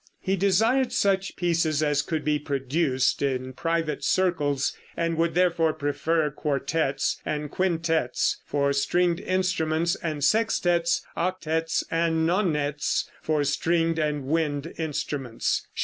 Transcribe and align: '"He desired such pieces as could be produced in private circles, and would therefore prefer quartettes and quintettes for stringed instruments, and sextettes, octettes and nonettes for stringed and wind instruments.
'"He 0.19 0.35
desired 0.35 0.91
such 0.91 1.35
pieces 1.35 1.83
as 1.83 2.01
could 2.01 2.25
be 2.25 2.39
produced 2.39 3.21
in 3.21 3.53
private 3.53 4.03
circles, 4.03 4.75
and 4.97 5.15
would 5.15 5.35
therefore 5.35 5.73
prefer 5.73 6.31
quartettes 6.31 7.21
and 7.23 7.51
quintettes 7.51 8.37
for 8.43 8.73
stringed 8.73 9.19
instruments, 9.19 9.93
and 9.93 10.21
sextettes, 10.23 11.01
octettes 11.15 11.83
and 11.91 12.27
nonettes 12.27 13.07
for 13.21 13.43
stringed 13.43 13.99
and 13.99 14.25
wind 14.25 14.73
instruments. 14.79 15.67